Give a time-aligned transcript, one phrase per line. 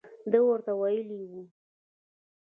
[0.31, 1.41] ده ورته ویلي وو.